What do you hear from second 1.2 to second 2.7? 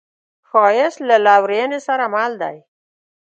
لورینې سره مل دی